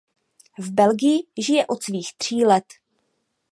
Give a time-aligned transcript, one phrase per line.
[0.59, 2.65] V Belgii žije od svých tří let.